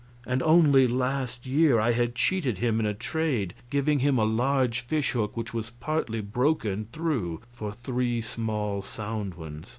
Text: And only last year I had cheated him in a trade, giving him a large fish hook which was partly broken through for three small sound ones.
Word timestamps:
And 0.25 0.41
only 0.41 0.87
last 0.87 1.45
year 1.45 1.79
I 1.79 1.91
had 1.91 2.15
cheated 2.15 2.57
him 2.57 2.79
in 2.79 2.87
a 2.87 2.93
trade, 2.95 3.53
giving 3.69 3.99
him 3.99 4.17
a 4.17 4.23
large 4.25 4.79
fish 4.79 5.11
hook 5.11 5.37
which 5.37 5.53
was 5.53 5.73
partly 5.79 6.21
broken 6.21 6.87
through 6.91 7.41
for 7.51 7.71
three 7.71 8.19
small 8.19 8.81
sound 8.81 9.35
ones. 9.35 9.67